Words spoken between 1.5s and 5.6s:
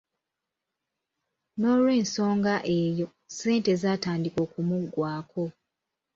N'olw'ensonga eyo, ssente zaatandika okumuggwako.